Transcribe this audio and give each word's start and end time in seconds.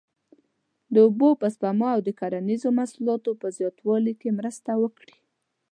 د 0.93 0.95
اوبو 1.05 1.29
په 1.41 1.47
سپما 1.55 1.89
او 1.95 2.01
د 2.07 2.09
کرنیزو 2.19 2.69
محصولاتو 2.77 3.31
په 3.41 3.47
زیاتوالي 3.57 4.13
کې 4.21 4.37
مرسته 4.39 4.71
وکړي. 4.83 5.15